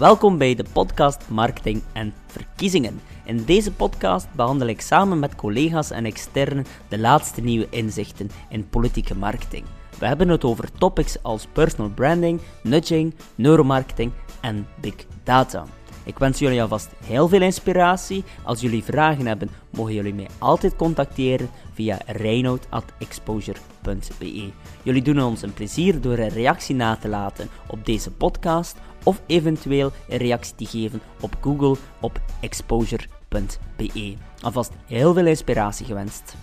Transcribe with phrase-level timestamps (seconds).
[0.00, 3.00] Welkom bij de podcast Marketing en Verkiezingen.
[3.24, 8.68] In deze podcast behandel ik samen met collega's en externen de laatste nieuwe inzichten in
[8.68, 9.64] politieke marketing.
[9.98, 15.66] We hebben het over topics als personal branding, nudging, neuromarketing en big data.
[16.10, 18.24] Ik wens jullie alvast heel veel inspiratie.
[18.42, 24.50] Als jullie vragen hebben, mogen jullie mij altijd contacteren via reinoud.exposure.be.
[24.82, 29.22] Jullie doen ons een plezier door een reactie na te laten op deze podcast of
[29.26, 34.14] eventueel een reactie te geven op Google op exposure.be.
[34.40, 36.34] Alvast heel veel inspiratie gewenst.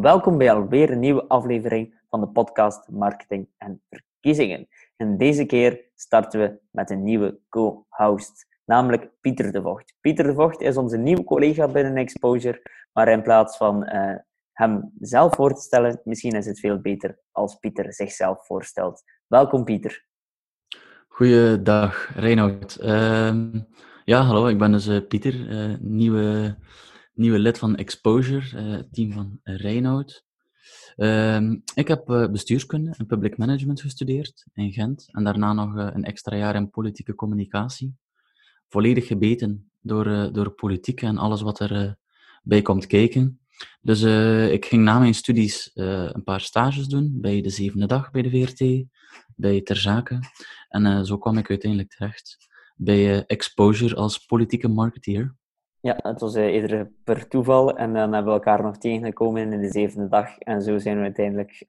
[0.00, 4.68] Welkom bij alweer een nieuwe aflevering van de podcast Marketing en Verkiezingen.
[4.96, 9.94] En deze keer starten we met een nieuwe co-host, namelijk Pieter de Vocht.
[10.00, 14.14] Pieter de Vocht is onze nieuwe collega binnen Exposure, maar in plaats van uh,
[14.52, 19.02] hem zelf voor te stellen, misschien is het veel beter als Pieter zichzelf voorstelt.
[19.26, 20.06] Welkom Pieter.
[21.08, 22.78] Goeiedag Reinoud.
[22.82, 23.36] Uh,
[24.04, 26.56] ja, hallo, ik ben dus uh, Pieter, uh, nieuwe,
[27.18, 30.24] nieuwe lid van Exposure, team van Reinoud.
[30.96, 36.36] Ehm, ik heb bestuurskunde en public management gestudeerd in Gent en daarna nog een extra
[36.36, 37.96] jaar in politieke communicatie.
[38.68, 41.96] Volledig gebeten door, door politiek en alles wat er
[42.42, 43.40] bij komt kijken.
[43.80, 47.86] Dus uh, ik ging na mijn studies uh, een paar stages doen bij de zevende
[47.86, 48.84] dag bij de VRT,
[49.36, 50.20] bij Ter Zaken.
[50.68, 55.36] En uh, zo kwam ik uiteindelijk terecht bij Exposure als politieke marketeer.
[55.88, 59.70] Ja, het was eerder per toeval en dan hebben we elkaar nog tegengekomen in de
[59.70, 60.38] zevende dag.
[60.38, 61.64] En zo zijn we uiteindelijk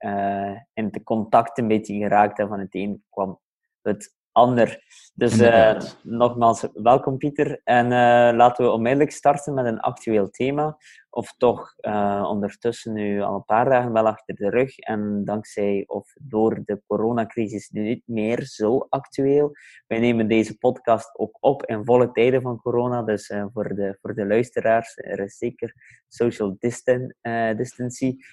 [0.73, 3.39] in het contact een beetje geraakt en van het een kwam
[3.81, 4.83] het ander.
[5.13, 7.61] Dus uh, nogmaals, welkom Pieter.
[7.63, 7.91] En uh,
[8.37, 10.77] laten we onmiddellijk starten met een actueel thema.
[11.09, 14.77] Of toch uh, ondertussen nu al een paar dagen wel achter de rug.
[14.77, 19.51] En dankzij of door de coronacrisis nu niet meer zo actueel.
[19.87, 23.03] Wij nemen deze podcast ook op in volle tijden van corona.
[23.03, 25.73] Dus voor, de, voor de luisteraars, er is zeker
[26.07, 27.13] social distan
[27.55, 28.25] distantie.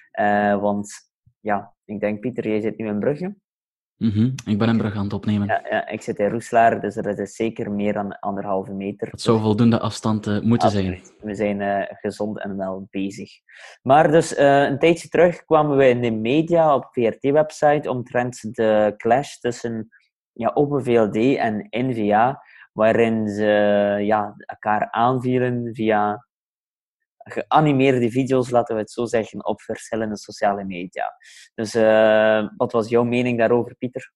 [0.60, 0.92] want
[1.40, 3.36] ja, ik denk Pieter, jij zit nu in Brugge.
[3.98, 4.34] Mm -hmm.
[4.44, 5.46] Ik ben in Brugge aan het opnemen.
[5.46, 9.08] Ja, ja, ik zit in Roeslaar, dus dat is zeker meer dan anderhalve meter.
[9.10, 11.02] Het zou voldoende afstand uh, moeten zijn.
[11.20, 13.30] We zijn uh, gezond en wel bezig.
[13.82, 18.94] Maar dus uh, een tijdje terug kwamen we in de media op VRT-website omtrent de
[18.96, 19.88] clash tussen
[20.32, 22.42] ja, Open VLD en NVA,
[22.72, 23.44] waarin ze
[24.00, 26.26] ja, elkaar aanvielen via
[27.26, 31.12] geanimeerde video's, laten we het zo zeggen, op verschillende sociale media.
[31.54, 34.12] Dus uh, wat was jouw mening daarover, Pieter?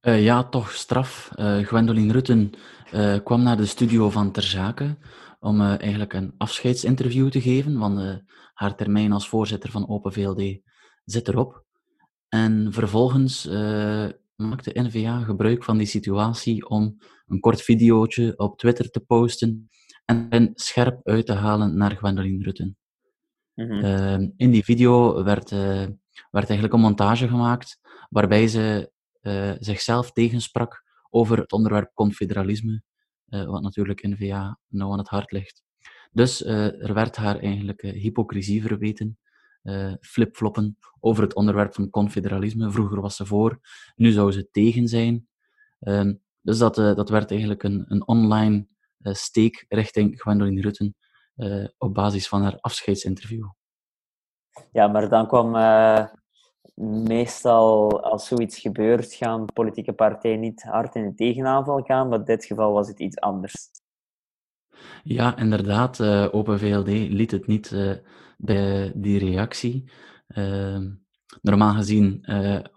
[0.00, 1.30] Uh, ja, toch straf.
[1.36, 2.52] Uh, Gwendoline Rutten
[3.24, 4.98] kwam naar de studio van Ter Zaken
[5.40, 8.22] om eigenlijk een afscheidsinterview te geven, want
[8.54, 10.60] haar termijn als voorzitter van Open VLD
[11.04, 11.64] zit erop.
[12.28, 13.44] En vervolgens
[14.36, 19.68] maakte NVA gebruik van die situatie om een kort videootje op Twitter te posten
[20.04, 22.76] en scherp uit te halen naar Gwendoline Rutten.
[23.54, 24.32] Mm -hmm.
[24.36, 25.86] in die video werd, uh,
[26.30, 32.82] werd eigenlijk een montage gemaakt waarbij ze uh, zichzelf tegensprak over het onderwerp confederalisme,
[33.28, 35.62] eh, wat natuurlijk N-VA nou aan het hart ligt.
[36.12, 39.18] Dus er werd haar eigenlijk hypocrisie verweten,
[40.00, 42.70] flipfloppen over het onderwerp van confederalisme.
[42.70, 43.60] Vroeger was ze voor,
[43.96, 45.28] nu zou ze tegen zijn.
[45.80, 48.73] Ehm, dus dat, dat werd eigenlijk een, een online eh,
[49.12, 50.94] steek richting Gwendoline Rutten
[51.34, 53.46] eh, op basis van haar afscheidsinterview.
[54.72, 56.06] Ja, maar dan kwam uh,
[57.06, 62.24] meestal als zoiets gebeurt, gaan politieke partijen niet hard in de tegenaanval gaan, maar in
[62.24, 63.70] dit geval was het iets anders.
[65.02, 65.98] Ja, inderdaad.
[65.98, 67.92] Uh, Open VLD liet het niet uh,
[68.36, 69.90] bij die reactie.
[70.28, 70.78] Uh,
[71.42, 72.20] normaal gezien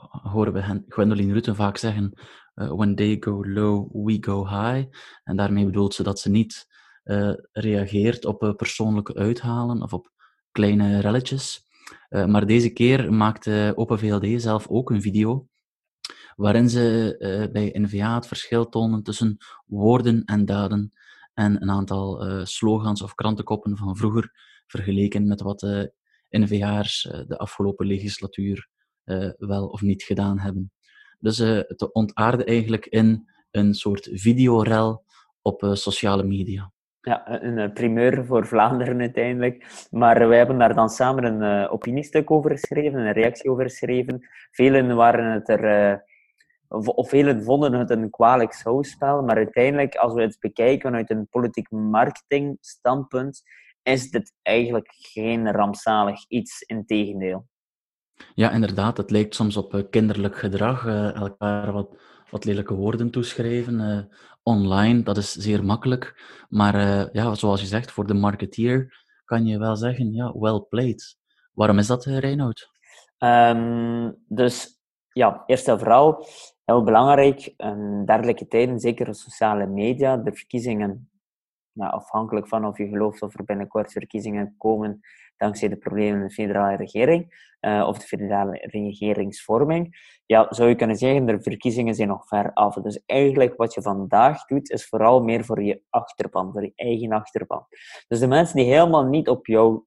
[0.10, 2.14] horen we Gwendoline Rutten vaak zeggen
[2.58, 4.86] when they go low, we go high.
[5.24, 6.68] En daarmee bedoelt ze dat ze niet
[7.04, 10.12] uh, reageert op uh, persoonlijke uithalen of op
[10.52, 11.66] kleine relletjes.
[12.10, 15.48] maar deze keer maakte Open VLD zelf ook een video
[16.36, 20.94] waarin ze bij NVA het verschil tonen tussen woorden en daden
[21.34, 24.32] en een aantal slogans of krantenkoppen van vroeger
[24.68, 25.94] vergeleken met wat de
[26.30, 28.70] NVA'ers de afgelopen legislatuur
[29.38, 30.72] wel of niet gedaan hebben.
[31.20, 35.04] Dus uh, het ontaarde eigenlijk in een soort videorel
[35.42, 36.72] op uh, sociale media.
[37.02, 39.88] Ja, een primeur voor Vlaanderen uiteindelijk.
[39.92, 44.28] Maar wij hebben daar dan samen een uh, opiniestuk over geschreven, een reactie over geschreven.
[44.52, 46.06] Velen waren het er...
[46.70, 51.28] Of, velen vonden het een kwalijk schouwspel, maar uiteindelijk, als we het bekijken vanuit een
[51.30, 53.44] politiek marketing standpunt,
[53.84, 57.48] is dit eigenlijk geen rampzalig iets, in tegendeel.
[58.34, 58.98] Ja, inderdaad.
[58.98, 60.86] Het lijkt soms op kinderlijk gedrag.
[61.14, 61.98] elkaar wat,
[62.30, 64.10] wat lelijke woorden toeschrijven.
[64.44, 66.22] online, dat is zeer makkelijk.
[66.50, 66.76] Maar
[67.14, 71.18] ja, zoals je zegt, voor de marketeer kan je wel zeggen, ja, well played.
[71.54, 72.70] Waarom is dat, Reinoud?
[73.20, 74.82] Um, dus
[75.12, 76.26] ja, eerst en vooral
[76.66, 81.10] heel belangrijk, in dergelijke tijden, zeker sociale media, de verkiezingen,
[81.72, 85.02] ja, afhankelijk van of je gelooft of er binnenkort verkiezingen komen
[85.38, 89.96] dankzij de problemen in de federale regering uh, of de federale regeringsvorming,
[90.26, 92.76] ja, zou je kunnen zeggen, de verkiezingen zijn nog ver af.
[92.76, 97.12] Dus eigenlijk wat je vandaag doet, is vooral meer voor je achterban, voor je eigen
[97.12, 97.66] achterban.
[98.08, 99.86] Dus de mensen die helemaal niet op jou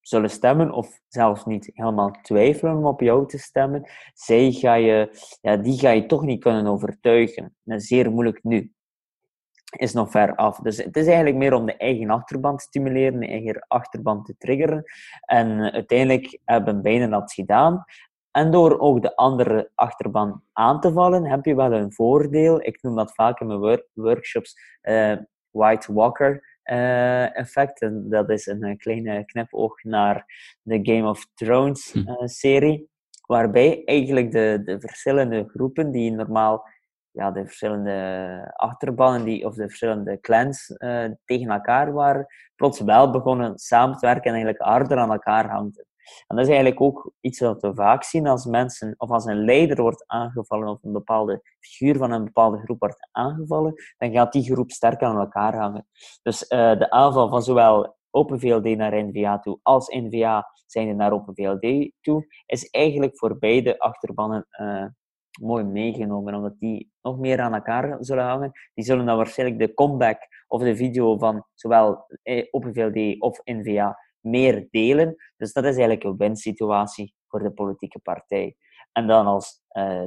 [0.00, 5.18] zullen stemmen, of zelfs niet helemaal twijfelen om op jou te stemmen, zij ga je,
[5.40, 7.56] ja, die ga je toch niet kunnen overtuigen.
[7.62, 8.72] Dat is zeer moeilijk nu.
[9.76, 10.58] Is nog ver af.
[10.58, 14.34] Dus het is eigenlijk meer om de eigen achterban te stimuleren, de eigen achterban te
[14.38, 14.84] triggeren.
[15.20, 17.84] En uiteindelijk hebben beiden dat gedaan.
[18.30, 22.62] En door ook de andere achterban aan te vallen, heb je wel een voordeel.
[22.62, 25.16] Ik noem dat vaak in mijn workshops uh,
[25.50, 27.80] White Walker uh, effect.
[27.80, 30.24] En dat is een eh, kleine knipoog naar
[30.62, 32.90] de Game of Thrones uh, serie.
[33.26, 36.66] Waarbij eigenlijk de, de verschillende groepen die normaal,
[37.12, 40.66] ja, de verschillende achterbannen die, of de verschillende clans
[41.24, 42.26] tegen elkaar waren,
[42.56, 45.86] plots wel begonnen samen te werken en eigenlijk harder aan elkaar hangen.
[46.26, 49.44] En dat is eigenlijk ook iets wat we vaak zien als mensen, of als een
[49.44, 54.32] leider wordt aangevallen, of een bepaalde figuur van een bepaalde groep wordt aangevallen, dan gaat
[54.32, 55.86] die groep sterker aan elkaar hangen.
[56.22, 61.92] Dus uh, de aanval van zowel OpenVLD naar NVA toe als NVA zijnde naar OpenVLD
[62.00, 64.86] toe, is eigenlijk voor beide achterbannen uh,
[65.40, 68.50] mooi meegenomen, omdat die nog meer aan elkaar zullen hangen.
[68.74, 73.98] Die zullen dan waarschijnlijk de comeback of de video van zowel eh, OpenVLD of NVA
[74.20, 75.16] meer delen.
[75.36, 78.56] Dus dat is eigenlijk een winsituatie voor de politieke partij.
[78.92, 80.06] En dan als, uh,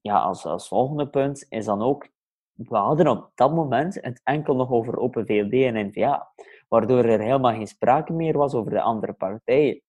[0.00, 2.08] ja, als, als volgende punt is dan ook,
[2.52, 6.32] we hadden op dat moment het enkel nog over Open VLD en NVA,
[6.68, 9.82] waardoor er helemaal geen sprake meer was over de andere partijen.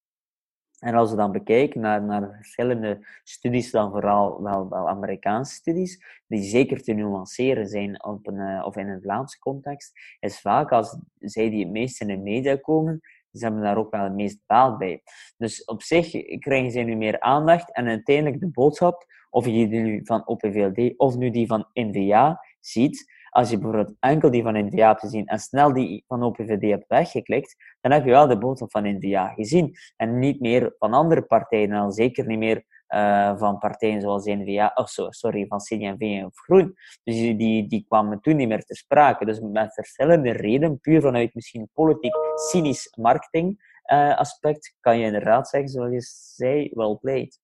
[0.78, 6.22] En als we dan bekijken naar, naar verschillende studies, dan vooral wel, wel Amerikaanse studies,
[6.26, 10.72] die zeker te nuanceren zijn op een, uh, of in een Vlaamse context, is vaak
[10.72, 13.00] als zij die het meest in de media komen,
[13.32, 15.02] ze hebben daar ook wel het meest baat bij.
[15.36, 19.80] Dus op zich krijgen ze nu meer aandacht en uiteindelijk de boodschap, of je die
[19.80, 24.66] nu van OpenVLD of nu die van NVA ziet, als je bijvoorbeeld enkel die van
[24.66, 28.38] NVA hebt gezien en snel die van OpenVD hebt weggeklikt, dan heb je wel de
[28.38, 29.76] boodschap van NVA gezien.
[29.96, 34.24] En niet meer van andere partijen, en al zeker niet meer uh, van partijen zoals
[34.24, 36.74] NVA, so, sorry, van CD&V of Groen.
[37.04, 39.24] Dus die, die, kwamen toen niet meer te sprake.
[39.24, 42.14] Dus met verschillende redenen, puur vanuit misschien politiek
[42.50, 47.40] cynisch marketing uh, aspect, kan je inderdaad zeggen, zoals je zei, well played.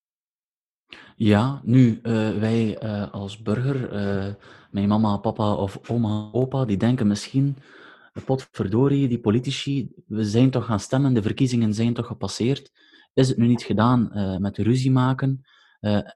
[1.16, 2.80] Ja, nu, uh, wij
[3.10, 3.90] als burger,
[4.70, 7.56] mijn mama, papa of oma, opa, die denken misschien,
[8.24, 12.70] potverdorie, die politici, we zijn toch gaan stemmen, de verkiezingen zijn toch gepasseerd
[13.14, 14.10] is het nu niet gedaan
[14.40, 15.44] met ruzie maken?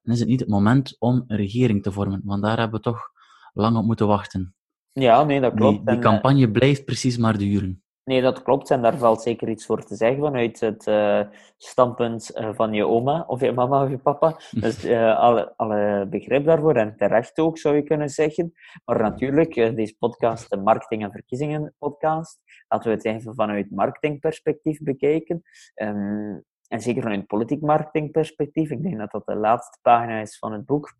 [0.02, 2.20] Is het niet het moment om een regering te vormen?
[2.24, 3.10] Want daar hebben we toch
[3.52, 4.54] lang op moeten wachten.
[4.92, 5.76] Ja, nee, dat klopt.
[5.76, 7.82] Die, die eh, campagne blijft precies maar duren.
[8.06, 8.70] Nee, dat klopt.
[8.70, 11.20] En daar valt zeker iets voor te zeggen vanuit het uh,
[11.56, 14.36] standpunt van je oma of je mama of je papa.
[14.50, 18.52] Dus uh, alle, alle begrip daarvoor en terecht ook, zou je kunnen zeggen.
[18.84, 23.70] Maar natuurlijk, uh, deze podcast, de Marketing en Verkiezingen podcast, laten we het even vanuit
[23.70, 25.42] marketingperspectief bekijken.
[25.74, 30.52] Um, en zeker vanuit politiek marketingperspectief, ik denk dat dat de laatste pagina is van
[30.52, 30.96] het boek,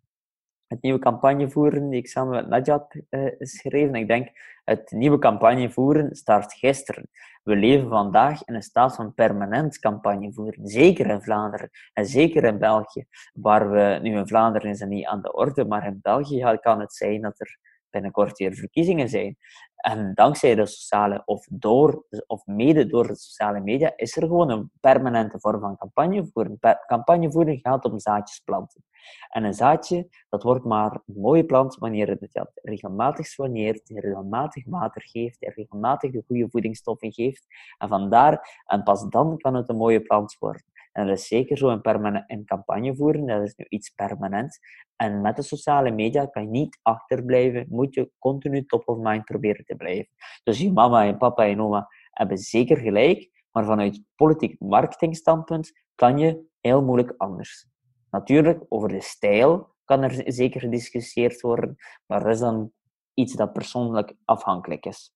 [0.69, 3.93] het nieuwe campagne voeren die ik samen met Najat uh, schreef.
[3.93, 4.29] ik denk,
[4.65, 7.09] het nieuwe campagne voeren start gisteren.
[7.43, 10.67] We leven vandaag in een staat van permanent campagne voeren.
[10.67, 13.07] Zeker in Vlaanderen en zeker in België.
[13.35, 16.81] Waar we, nu in Vlaanderen is het niet aan de orde, maar in België kan
[16.81, 17.59] het zijn dat er
[17.97, 19.37] binnenkort weer verkiezingen zijn.
[19.77, 24.51] En dankzij de sociale, of, door, of mede door de sociale media, is er gewoon
[24.51, 26.77] een permanente vorm van campagnevoering.
[26.87, 28.85] Campagnevoering gaat om zaadjes planten.
[29.29, 35.03] En een zaadje, dat wordt maar een mooie plant wanneer het regelmatig soigneert, regelmatig water
[35.03, 37.47] geeft, regelmatig de goede voedingsstoffen geeft.
[37.79, 40.63] En vandaar, en pas dan kan het een mooie plant worden.
[40.97, 44.59] En dat is zeker zo permanent, in campagne voeren, dat is nu iets permanent.
[44.97, 49.25] En met de sociale media kan je niet achterblijven, moet je continu top of mind
[49.25, 50.09] proberen te blijven.
[50.43, 56.19] Dus je mama en papa en oma hebben zeker gelijk, maar vanuit politiek marketingstandpunt kan
[56.19, 57.67] je heel moeilijk anders.
[58.11, 61.77] Natuurlijk, over de stijl kan er zeker gediscussieerd worden,
[62.07, 62.73] maar dat is dan
[63.15, 65.15] iets dat persoonlijk afhankelijk is.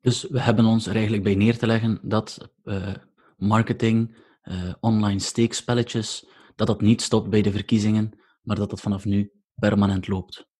[0.00, 2.94] Dus we hebben ons er eigenlijk bij neer te leggen dat uh,
[3.36, 9.04] marketing uh, online steekspelletjes, dat dat niet stopt bij de verkiezingen, maar dat dat vanaf
[9.04, 10.52] nu permanent loopt?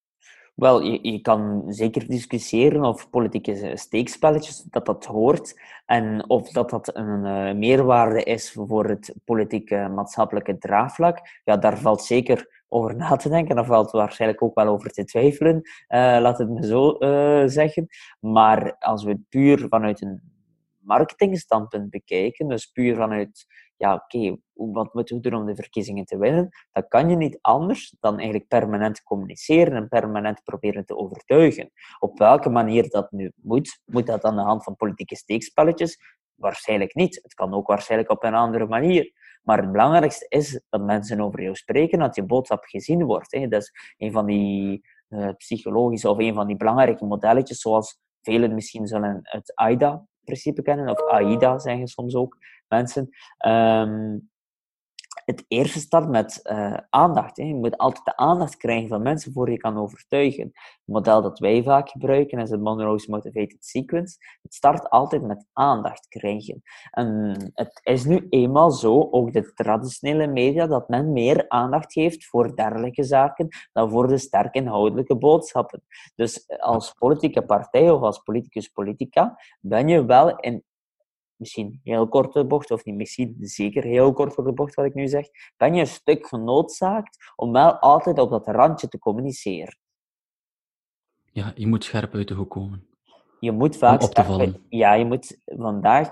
[0.55, 5.61] Wel, je, je kan zeker discussiëren of politieke steekspelletjes, dat dat hoort.
[5.87, 11.19] En of dat dat een uh, meerwaarde is voor het politieke maatschappelijke draagvlak.
[11.45, 13.57] Ja, daar valt zeker over na te denken.
[13.57, 15.63] Daar valt waarschijnlijk ook wel over te twijfelen, uh,
[16.21, 16.97] laat het me zo
[17.47, 17.87] zeggen.
[18.21, 20.23] Maar als we het puur vanuit een
[20.79, 23.47] marketingstandpunt bekijken, dus puur vanuit
[23.85, 26.49] ja, oké, wat moeten we doen om de verkiezingen te winnen?
[26.73, 31.71] Dan kan je niet anders dan eigenlijk permanent communiceren en permanent proberen te overtuigen.
[31.99, 35.99] Op welke manier dat nu moet, moet dat aan de hand van politieke steekspelletjes?
[36.35, 37.19] Waarschijnlijk niet.
[37.23, 39.13] Het kan ook waarschijnlijk op een andere manier.
[39.43, 43.33] Maar het belangrijkste is dat mensen over jou spreken, dat je boodschap gezien wordt.
[43.33, 43.49] Hè.
[43.49, 48.55] Dat is een van die uh, psychologische of een van die belangrijke modelletjes, zoals velen
[48.55, 52.37] misschien zullen het AIDA-principe kennen, of AIDA zeggen soms ook
[52.69, 53.09] mensen.
[53.47, 54.33] Um,
[55.25, 57.37] het eerste start met uh, aandacht.
[57.37, 57.45] Hè.
[57.45, 60.45] Je moet altijd de aandacht krijgen van mensen voor je kan overtuigen.
[60.45, 64.17] Het model dat wij vaak gebruiken is het Monroe's Motivated Sequence.
[64.43, 66.63] Het start altijd met aandacht krijgen.
[66.91, 72.27] En het is nu eenmaal zo, ook de traditionele media, dat men meer aandacht heeft
[72.27, 75.83] voor dergelijke zaken dan voor de sterk inhoudelijke boodschappen.
[76.15, 80.65] Dus als politieke partij of als politicus politica ben je wel in
[81.45, 84.95] misschien heel korte bocht, of niet misschien zeker heel kort voor de bocht wat ik
[84.95, 89.79] nu zeg, ben je een stuk genoodzaakt om wel altijd op dat randje te communiceren.
[91.33, 92.87] Ja, je moet scherp uit de hoek komen.
[93.41, 94.65] Je moet vaak om op te vallen.
[94.69, 96.11] ja, je moet vandaag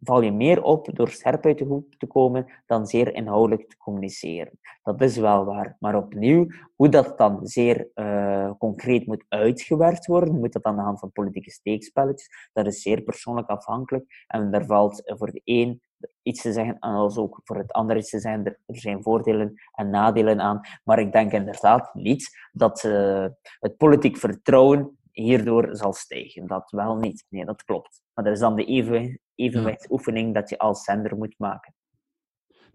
[0.00, 3.76] val je meer op door scherp uit de hoek te komen dan zeer inhoudelijk te
[3.76, 4.58] communiceren.
[4.82, 5.76] Dat is wel waar.
[5.80, 10.82] Maar opnieuw, hoe dat dan zeer uh, concreet moet uitgewerkt worden, moet dat aan de
[10.82, 14.24] hand van politieke steekspelletjes, dat is zeer persoonlijk afhankelijk.
[14.26, 15.80] En daar valt voor de een
[16.22, 18.44] iets te zeggen en als ook voor het ander iets te zeggen.
[18.44, 20.60] Er zijn voordelen en nadelen aan.
[20.84, 23.26] Maar ik denk inderdaad niet dat uh,
[23.58, 26.46] het politiek vertrouwen hierdoor zal stijgen.
[26.46, 27.26] Dat wel niet.
[27.28, 28.02] Nee, dat klopt.
[28.14, 31.74] Maar dat is dan de even, evenwichtsoefening dat je als zender moet maken.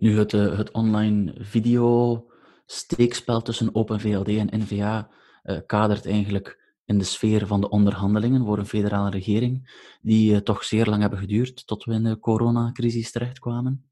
[0.01, 2.25] Nu, het, uh, het online video
[2.65, 5.09] steekspel tussen OpenVLD en NVA
[5.43, 10.37] eh, kadert eigenlijk in de sfeer van de onderhandelingen voor een federale regering, die uh,
[10.37, 13.89] toch zeer lang hebben geduurd tot we in de coronacrisis terechtkwamen.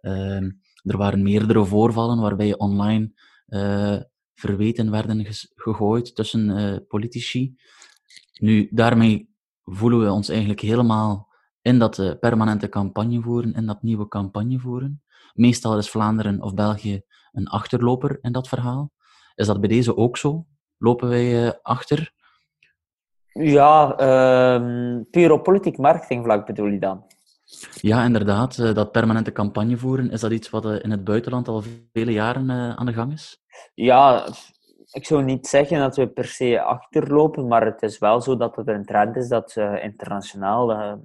[0.00, 0.50] Ehm,
[0.82, 3.12] er waren meerdere voorvallen waarbij online
[4.34, 7.56] verweten werden gegooid tussen politici.
[8.38, 9.30] Nu, daarmee
[9.64, 11.25] voelen we ons eigenlijk helemaal
[11.66, 15.02] in dat uh, permanente campagne voeren, in dat nieuwe campagne voeren.
[15.34, 18.90] Meestal is Vlaanderen of België een achterloper in dat verhaal.
[19.34, 20.46] Is dat bij deze ook zo?
[20.78, 22.12] Lopen wij uh, achter?
[23.32, 27.04] Ja, uh, puur op politiek marketingvlak bedoel je dan?
[27.80, 28.58] Ja, inderdaad.
[28.58, 32.50] Uh, dat permanente campagne voeren, is dat iets wat in het buitenland al vele jaren
[32.76, 33.42] aan de gang is?
[33.74, 34.26] Ja,
[34.90, 38.56] ik zou niet zeggen dat we per se achterlopen, maar het is wel zo dat
[38.56, 40.98] het een trend is dat internationaal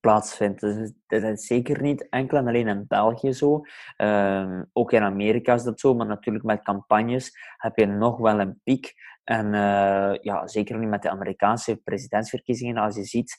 [0.00, 0.60] plaatsvindt.
[0.60, 3.60] Dus dat is zeker niet enkel en alleen in België zo.
[3.98, 8.40] Uh, ook in Amerika is dat zo, maar natuurlijk met campagnes heb je nog wel
[8.40, 8.94] een piek.
[9.24, 13.36] En eh, ja, zeker nu met de Amerikaanse presidentsverkiezingen, als je ziet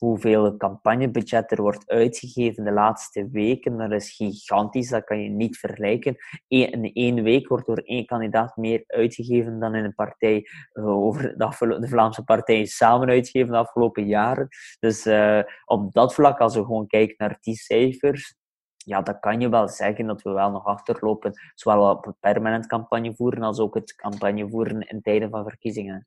[0.00, 3.76] hoeveel campagnebudget er wordt uitgegeven de laatste weken.
[3.76, 6.16] Dat is gigantisch, dat kan je niet vergelijken.
[6.48, 11.38] In één week wordt door één kandidaat meer uitgegeven dan in een partij uh, over
[11.80, 14.48] de, Vlaamse partijen samen uitgegeven de afgelopen jaren.
[14.78, 18.34] Dus uh, op dat vlak, als we gewoon kijken naar die cijfers,
[18.76, 22.66] ja, dan kan je wel zeggen dat we wel nog achterlopen, zowel op het permanent
[22.66, 26.06] campagne voeren als ook het campagne voeren in tijden van verkiezingen.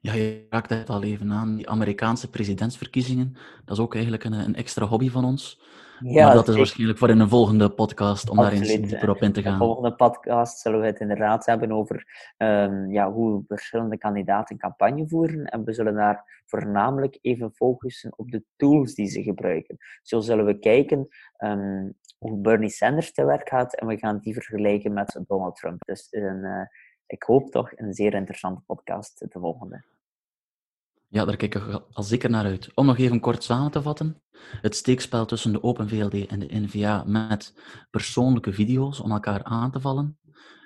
[0.00, 1.56] Ja, je raakt het al even aan.
[1.56, 5.60] Die Amerikaanse presidentsverkiezingen, dat is ook eigenlijk een, een extra hobby van ons.
[6.00, 9.22] Ja, maar dat is waarschijnlijk voor in een volgende podcast om daar eens dieper op
[9.22, 9.52] in te gaan.
[9.52, 14.58] In de volgende podcast zullen we het inderdaad hebben over um, ja, hoe verschillende kandidaten
[14.58, 15.44] campagne voeren.
[15.44, 19.76] En we zullen daar voornamelijk even focussen op de tools die ze gebruiken.
[20.02, 24.34] Zo zullen we kijken um, hoe Bernie Sanders te werk gaat en we gaan die
[24.34, 25.84] vergelijken met Donald Trump.
[25.86, 26.62] Dus een, uh,
[27.08, 29.84] ik hoop toch een zeer interessante podcast de volgende.
[31.06, 32.70] Ja, daar kijk ik al zeker naar uit.
[32.74, 34.22] Om nog even kort samen te vatten.
[34.60, 37.54] Het steekspel tussen de Open VLD en de NVA met
[37.90, 40.18] persoonlijke video's om elkaar aan te vallen.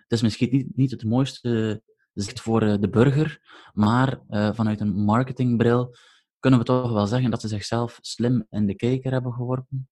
[0.02, 1.82] Het is misschien niet, niet het mooiste
[2.12, 3.40] zicht voor eh, de burger,
[3.72, 5.94] maar uh, vanuit een marketingbril
[6.38, 9.88] kunnen we toch wel zeggen dat ze zichzelf slim in de kijker hebben geworpen.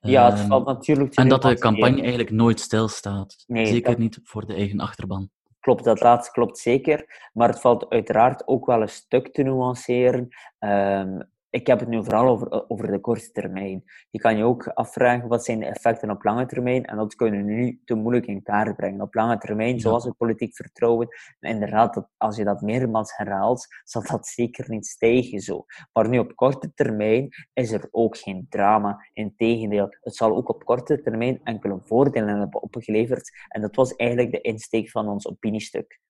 [0.00, 3.44] Ja, het valt natuurlijk En dat de campagne eigenlijk nooit stilstaat.
[3.46, 5.30] Nee, Zeker niet voor de eigen achterban.
[5.60, 7.28] Klopt, dat laatste klopt zeker.
[7.32, 10.28] Maar het valt uiteraard ook wel een stuk te nuanceren.
[10.58, 13.84] Um, ik heb het nu vooral over, over de korte termijn.
[14.10, 16.84] Je kan je ook afvragen wat zijn de effecten op lange termijn.
[16.84, 19.00] En dat kunnen we nu te moeilijk in kaart brengen.
[19.00, 21.08] Op lange termijn, zoals het politiek vertrouwen,
[21.40, 25.64] inderdaad, dat, als je dat meermaals herhaalt, zal dat zeker niet stijgen zo.
[25.92, 29.08] Maar nu op korte termijn is er ook geen drama.
[29.12, 33.30] Integendeel, het zal ook op korte termijn enkele voordelen hebben opgeleverd.
[33.48, 36.00] En dat was eigenlijk de insteek van ons opiniestuk.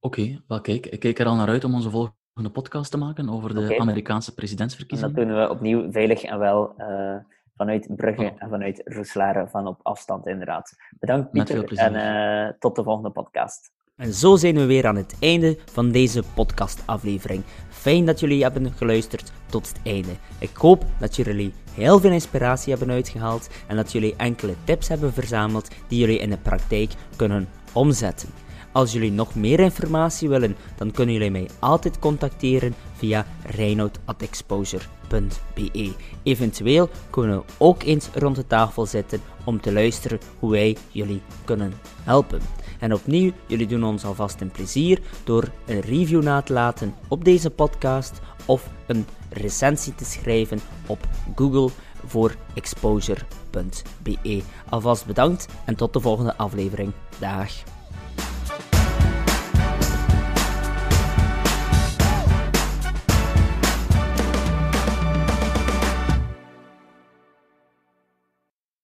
[0.00, 2.98] Oké, wel kijk, ik kijk er al naar uit om onze volgende een podcast te
[2.98, 5.16] maken over de Amerikaanse presidentsverkiezingen.
[5.16, 7.14] En dat doen we opnieuw veilig en wel uh,
[7.56, 8.32] vanuit Brugge oh.
[8.38, 10.76] en vanuit Roeselare van op afstand, inderdaad.
[11.00, 13.70] Bedankt, Pieter, en uh, tot de volgende podcast.
[13.96, 17.42] En zo zijn we weer aan het einde van deze podcastaflevering.
[17.68, 20.12] Fijn dat jullie hebben geluisterd tot het einde.
[20.38, 25.12] Ik hoop dat jullie heel veel inspiratie hebben uitgehaald en dat jullie enkele tips hebben
[25.12, 28.28] verzameld die jullie in de praktijk kunnen omzetten.
[28.72, 35.92] Als jullie nog meer informatie willen, dan kunnen jullie mij altijd contacteren via reinoud.exposure.be.
[36.22, 41.22] Eventueel kunnen we ook eens rond de tafel zitten om te luisteren hoe wij jullie
[41.44, 42.40] kunnen helpen.
[42.78, 47.24] En opnieuw, jullie doen ons alvast een plezier door een review na te laten op
[47.24, 51.70] deze podcast of een recensie te schrijven op Google
[52.06, 54.42] voor exposure.be.
[54.68, 56.92] Alvast bedankt en tot de volgende aflevering.
[57.18, 57.52] Dag.